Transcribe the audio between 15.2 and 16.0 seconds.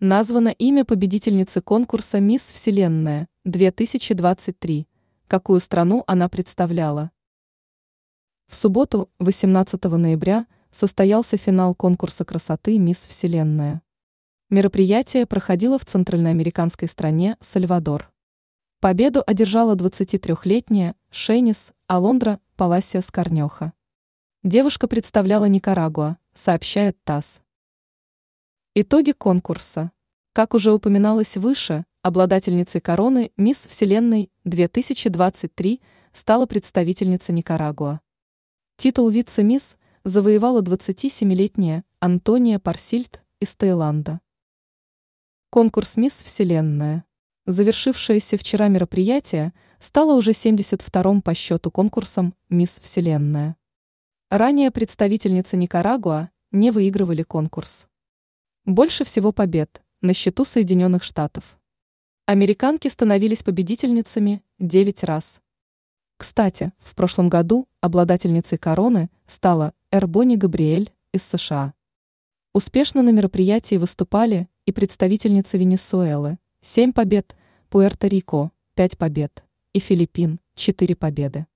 проходило в